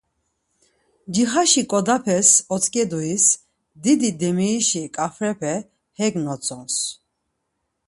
Cixaşi 1.13 1.63
ǩodapes 1.71 2.29
otzǩeduis 2.53 3.25
didi 3.83 4.11
demirişi 4.19 4.83
ǩafrepe 4.95 5.55
hek 5.97 6.13
notsons. 6.23 6.75